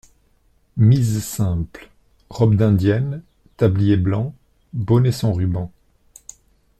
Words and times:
Mise 0.77 1.23
simple: 1.23 1.91
robe 2.31 2.55
d’indienne, 2.55 3.21
tablier 3.55 3.97
blanc, 3.97 4.33
bonnet 4.73 5.11
sans 5.11 5.31
rubans. 5.31 5.71